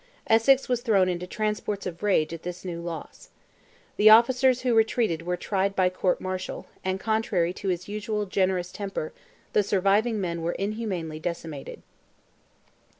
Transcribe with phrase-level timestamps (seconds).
[0.25, 3.29] Essex was thrown into transports of rage at this new loss.
[3.97, 8.71] The officers who retreated were tried by court martial, and, contrary to his usually generous
[8.71, 9.13] temper,
[9.53, 11.83] the surviving men were inhumanly decimated.